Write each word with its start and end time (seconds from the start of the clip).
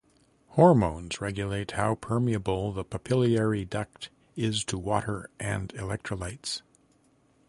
Hormones 0.57 1.21
regulate 1.21 1.73
how 1.73 1.93
permeable 1.93 2.71
the 2.71 2.83
papillary 2.83 3.69
duct 3.69 4.09
is 4.35 4.63
to 4.63 4.79
water 4.79 5.29
and 5.39 5.69
electrolytes. 5.75 6.63